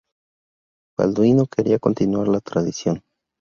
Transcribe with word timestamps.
Balduino 0.97 1.45
quería 1.45 1.77
continuar 1.77 2.27
la 2.27 2.39
tradición. 2.39 3.03